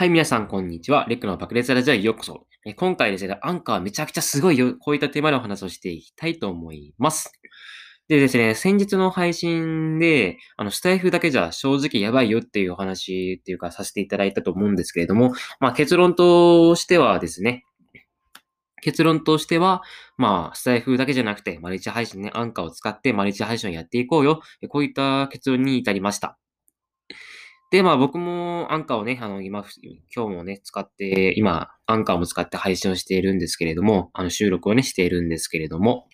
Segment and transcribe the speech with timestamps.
[0.00, 1.04] はい、皆さん、こんにちは。
[1.10, 2.46] レックの爆裂ラジオへようこそ。
[2.64, 4.74] え今回ですね、アンカーめちゃくちゃすごいよ。
[4.78, 7.30] こういったテーマでお話をしていきたいと思います。
[8.08, 17.66] でですね、先日の配信で、あの、スタイフだけじゃ正直やばいよっていうお話っていうかさせていただいたと思うんですけれども、まあ結論としてはですね、
[18.80, 19.82] 結論としては、
[20.16, 24.40] まあ、スタイフだけじゃなくて、マルチ配信ね、アンカーを使ってマルチ配信をやっていこうよ。
[24.70, 26.38] こういった結論に至りました。
[27.70, 29.64] で、まあ僕もアンカーをね、あの、今、
[30.14, 36.08] 今日もね、使って、今、アンカーも使って配信をしているんですけれども、あの、収録をね、しているんですけれども、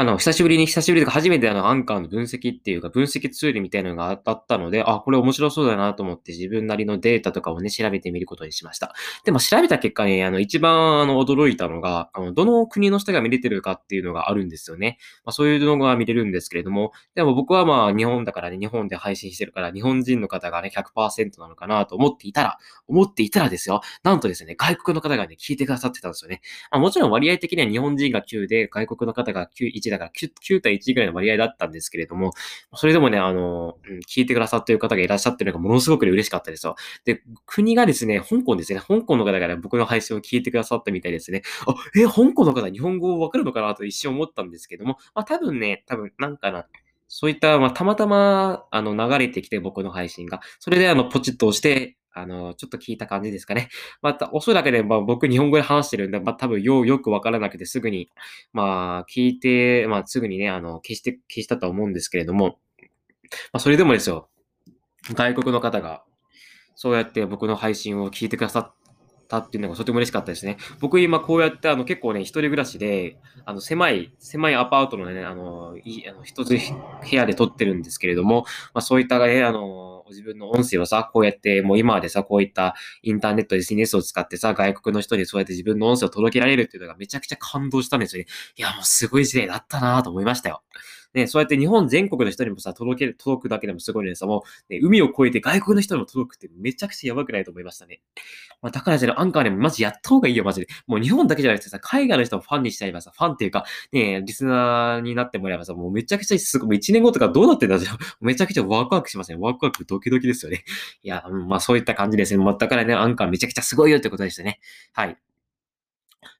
[0.00, 8.94] あの、久しぶりに、久しぶりとか初めてあの、アンカーの分析っていうか、分析ツールみたいなのがあったので、あ、これ面白そうだなと思って自分なりのデータとかをね、調べてみることにしました。
[9.24, 14.98] でも調べた結果ね、あの、一番あの、驚いたのが、あの、どの国の人が見れてるかっていうのがあるんですよね。
[15.24, 26.40] まあ、そういうのが見れるんですけれども、でも僕はまあ、日本だからね、日本で配信してるから、日本人の方がね、100%なのかなと思っていたら、思っていたらですよ、なんとですね、外国の方がね、聞いてくださってたんですよね。
[26.70, 32.32] まあ、もちろん割合的には日本人が9で、外国の方が9、1だから 9, 9対1ぐらいの割合だったんですけれども、
[32.74, 36.76] それでもね、あの、うん、聞いてくださってる方がいらっしゃってるのがものすごく嬉しかったですよ。
[37.04, 41.42] で、国がですね、香港ですね、香港の方がね、僕の配信を聞いてくださったみたいですね。
[41.66, 46.66] あ、え、香港の方日本語わかるのかなと一瞬思ったんですけども、まあ多分ね、多分なんかな、
[47.08, 50.40] そういった、まあ、たまたま、あの、流れてきて、僕の配信が。
[50.60, 53.68] それで、あの、ポチッと押して、あの、ちょっと聞いた感じですかね。
[54.02, 58.10] また、おそらくね、まあ、僕日本語で話してるんで、まあ、多分よう、よくわからなくて、すぐに、
[58.52, 62.58] まあ、聞いて、まあ、すぐにね、あの、消して、消したとは思うんですけれども、
[63.52, 64.28] まあ、それでもですよ、
[65.14, 66.04] 外国の方が、
[66.74, 68.74] そうやって僕の配信を聞いてくださっ
[69.28, 70.56] たっていうのがとても嬉しかったですね。
[70.80, 76.58] 僕今こうやってあの結構ね、一人暮らしで、あの狭い、狭いアパートのね、あの、いあの一つ部
[77.16, 88.28] 屋で撮ってるんですけれども、まあそういったね、あの、自分の音声をさ、こうやって、もう今までさ、こういったインターネット、SNS を使ってさ、外国の人にそうやって自分の音声を届けられるっていうのがめちゃくちゃ感動したんですよね。
[88.56, 90.62] いや、もうすごい時代だったなと思いましたよ。
[91.18, 98.00] ね、そうやって日本全国の人にもさ、届ける、届くだけでもすごいのにさ、もう、ね、海を越えて外国の人にも届くってめちゃくちゃやばくないと思いましたね。
[98.62, 100.68] まあ、だからじゃあ、アンカーでもマジやった方がいいよ、マジで。
[100.86, 107.86] もう日本だけじゃなくてさ、海外の人もファンにしちゃえばさ、ファンっていうか、ね、リスナーになってもらえばさ、もうめちゃくちゃすごい、もう1年後とかどうなってんだろう。
[108.24, 109.38] めちゃくちゃワクワクしますね。
[109.40, 110.64] ワクワクドキドキですよね。
[111.02, 112.44] いや、まあそういった感じですね。
[112.44, 114.60] まあ、だからね、アンカーめちゃくちゃすごいよってことでしたね。
[114.92, 115.16] はい。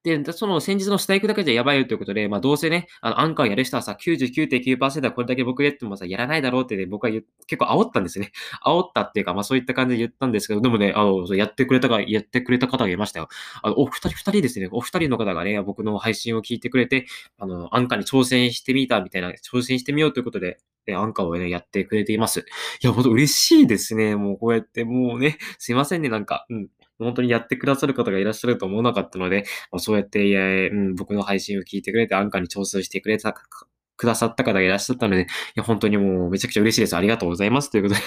[0.03, 7.25] で、その先日のスタイクだけじゃやばいよということで、まあどうせね、あの、アンカーやる人はさ、99.9%はこれだけ僕やってもさ、やらないだろうってね、僕は結
[7.59, 8.33] 構煽ったんですね。
[8.65, 13.29] 煽ったっていうか、まあそういった感じで言ったんですけど、でもね、あの、やってくれたが、やってくれた方がいましたよ。
[13.63, 17.07] あの、お二人、二人ですね、お二人の方がね、僕の配信を聞いてくれて、
[17.39, 22.41] あの、アンカーに挑戦してみたみたいな、挑戦してみようということで、ねアンカーをね、やってくれています。
[22.41, 22.45] い
[22.87, 24.17] や、ほんと嬉しいですね。
[24.17, 26.69] もうこうやって、もうね、すいませんね、なんか、うん。
[26.99, 35.27] 本当にやってくださる方がいらっしゃると思わなかったので、まあ、そうやって、いやうん、僕の配信を聞いてくれて、アンカーに挑戦してくれた、くださった方がいらっしゃったので、い
[35.57, 36.97] や、本当にもうめちゃくちゃ嬉しいです。
[36.97, 37.71] ありがとうございます。
[37.71, 38.05] ということで、 い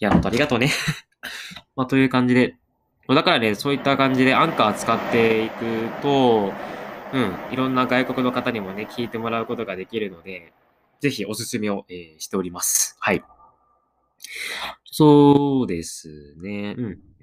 [0.00, 0.70] や、本当ありがとうね。
[1.76, 2.56] まあ、という感じで、
[3.08, 5.54] だからね、そういった感じでアンカー使っていく
[6.02, 6.52] と、
[7.12, 10.52] うん、いろんな外国の方にもね、聞いてもらうことができるので、
[11.00, 12.96] ぜひおすすめを、えーしております。
[12.98, 13.22] はい。
[14.84, 16.74] そうですね。
[16.78, 17.13] うん。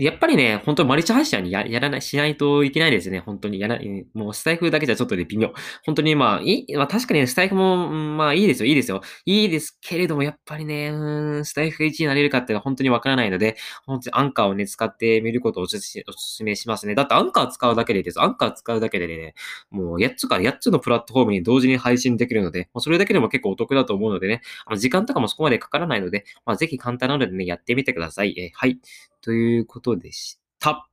[0.00, 3.20] やっぱりね、本当にマルチ配信はややらない、しないといけないですね。
[3.20, 4.06] 本当にやらない。
[4.14, 5.52] もうスタイフだけじゃちょっとね、微妙。
[5.84, 9.02] 本当にまあ、いい、まあ確かにね、スタイフも、まあいいですよ、いいですよ。
[9.26, 16.94] いいですけれども、やっぱりね、うん、スタイフが1位になれるかっていうのは本当にわからないので、本当にアンカーをね、使ってみることをおすすおすすめしますね。
[16.94, 18.20] だってアンカー使うだけでいいです。
[18.22, 19.34] アンカー使うだけでね、
[19.70, 28.34] もう8つから8つのプラットフォームに同時に配信できるので、もうそれだけでも結構お得だと思うのでね、あの時間とかもそこまでかからないので、まあぜひ簡単なのでね、やってみてください。
[28.38, 28.80] えーはい。
[29.22, 30.88] ということでした。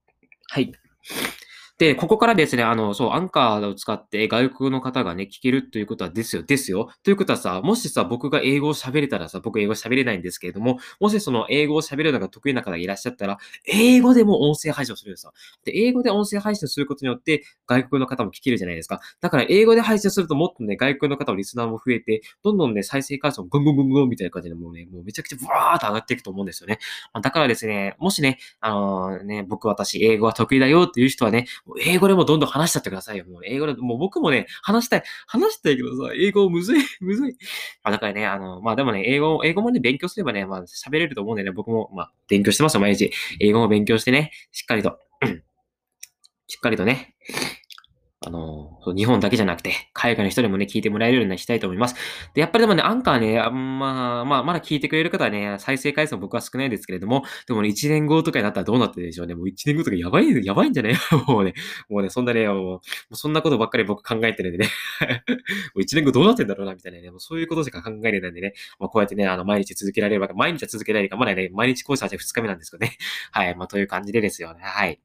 [0.49, 0.71] はい。
[1.77, 6.89] で、ここからですね、あの、そう、アンカーを使って外国の方がね、聞けるということはですよ、ですよ。
[7.03, 15.33] ということはさ、もしさ、僕が英語を喋れたらさ、僕英語喋れないんですけれども、もしその英語を喋るのが得意な方がいらっしゃったら、英語でも音声配信をするんですよ。
[15.65, 18.99] で、英語で音声配信することによって、外国の方も聞けるじゃないですか。
[19.21, 26.79] だから、英語で配信するともっとね、外国の方のリスナーも増えて、どんどんね、再生回数もゴンゴンゴンゴンみたいな感じで、もうね、もうめちゃくちゃブワーっと上がっていくと思うんですよね。
[27.21, 31.45] だからですね、もしね、あのね、僕、私、英語は得意だよっていう人はね、
[31.83, 33.25] 英語でもどんどん話しちゃってくださいよ。
[33.25, 37.37] もう英語で、もう僕もね、話したい、話したいけどさ、英語むずい、 むずい。
[37.83, 43.11] あだからね、あの、まあでもね、英語、英語もね、勉強すればね、まあ喋れると思うんでね、僕も、まあ勉強してますよ、毎日。
[43.39, 44.99] 英語も勉強してね、しっかりと、
[46.47, 47.15] しっかりとね、
[48.27, 51.95] あの、日本だけじゃなくて、海外の人にもね、聞いてもらえるようにしたいと思います。
[52.33, 59.35] で、やっぱりでもね、アンカーね、まあ、まあ、まだ聞いてくれる方はね、再生回数も僕は少ないですけれども、でもね、1年後とかになったらどうなってるでしょうね。
[59.35, 60.95] もう1年後とかやばい、やばいんじゃね
[61.27, 61.53] もうね、
[61.89, 62.81] もうね、そんなね、も
[63.11, 64.69] う、そんなことばっかり僕考えてるんでね
[65.73, 72.97] もう1年後どうなってんだろうな、みたいなね、もうそういうことしか考えれないんでね、まあ、こうやってね、あの、毎日続けられれば、毎日は続けられるか、まだね、毎日講師は2日目なんですけどね。
[73.31, 74.61] はい、まあ、という感じでですよね。
[74.63, 74.99] はい。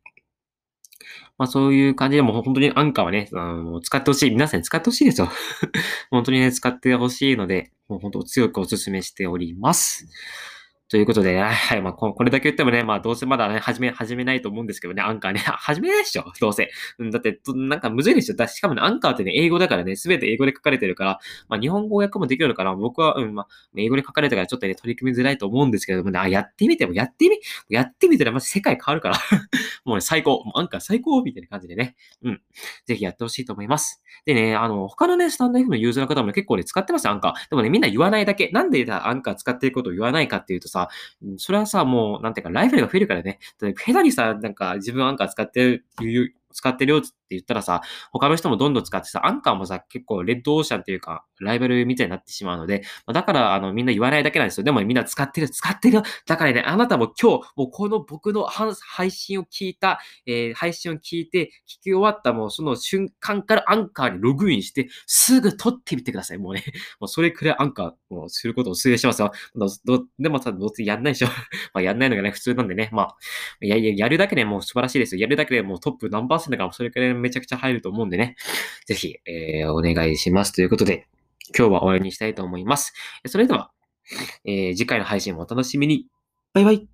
[1.38, 4.30] まあそういう感じでも本当にアンカーはね、あの使ってほしい。
[4.30, 5.28] 皆さんに使ってほしいですよ。
[6.10, 10.08] 本当にね、使ってほしいので、もう本当強くお勧めしております。
[10.92, 16.70] ということで、はい、まあ、これだけ言ってもね、まあ、どうせまだね、始め、始めないと思うんですけどね、アンカーね、始めないでしょ、どうせ。
[16.98, 18.36] うん、だって、なんかむずいでしょ。
[18.36, 22.74] だしかもね、アンカーってね、英語だからね、すべて英語で書かれてるから、まあ、日本語訳もできるのかな？
[22.74, 27.38] 僕は、うん、まあ、英語で書かれてからちょっとね、取り組みづらいと思うんですけどもね、あ、やってみても、やってみ、
[27.70, 29.16] やってみたらまず世界変わるから
[29.86, 30.44] もうね、最高。
[30.44, 32.42] もうアンカー最高みたいな感じでね、うん。
[32.84, 34.02] ぜひやってほしいと思います。
[34.26, 37.50] でね、あの、他のね、スタンド F のユーザーの方もね、結構ね、使ってますアンカー。
[37.50, 38.50] でもね、みんな言わないだけ。
[38.52, 40.81] なんでアンカー使ってることを言わないかっていうとさ、
[41.36, 43.38] それはさ、もう、なんていうか、ライフルが増えるからね。
[43.58, 45.84] 下手にさ、なんか、自分アンカー使ってる、
[46.52, 47.80] 使ってるよってって言ったらさ、
[48.12, 52.82] 他の人もどんどん使ってさ、アンカーもさ、結構レッドオーシャンっていうか、ライバルみたいになってしまうので、
[53.12, 54.64] だから、あの、みんな言わないだけなんですよ。
[54.64, 56.02] でもみんな使ってる、使ってる。
[56.26, 66.38] だからね、あなたも今日、もうこの僕の配信を聞いた、えー、配信を聞いて、聞き終わったもうその瞬間からアンカーにログインして、すぐ撮ってみてください。
[66.38, 66.64] もうね、
[67.00, 69.32] もうそれくらいアンカーをすることをお勧めしますよ。
[70.18, 71.28] でもさ、どうせやんないでしょ。
[71.74, 73.16] まあ、やんないのがね、普通なんでね、まあ、
[73.60, 75.20] や、やるだけでもう素晴らしいですよ。
[75.20, 78.36] やるだけでもうトップ何パーセントかそれくらいめちゃくちゃ入ると思うんでね。
[78.86, 80.52] ぜひ、えー、お願いします。
[80.52, 81.06] ということで、
[81.56, 82.92] 今日は終わりにしたいと思います。
[83.26, 83.70] それでは、
[84.44, 86.06] えー、次回の配信もお楽しみに。
[86.52, 86.91] バイバイ。